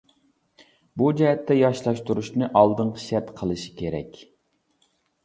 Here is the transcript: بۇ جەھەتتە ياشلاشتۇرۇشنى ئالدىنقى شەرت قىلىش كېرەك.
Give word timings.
بۇ 1.01 1.09
جەھەتتە 1.19 1.57
ياشلاشتۇرۇشنى 1.57 2.47
ئالدىنقى 2.61 3.05
شەرت 3.05 3.29
قىلىش 3.43 3.67
كېرەك. 3.83 4.19